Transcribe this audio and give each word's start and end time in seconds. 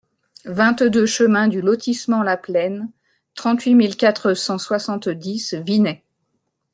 vingt-deux 0.45 1.05
chemin 1.05 1.47
du 1.47 1.61
Lotissement 1.61 2.23
la 2.23 2.35
Plaine, 2.35 2.89
trente-huit 3.35 3.75
mille 3.75 3.95
quatre 3.95 4.33
cent 4.33 4.57
soixante-dix 4.57 5.53
Vinay 5.53 6.03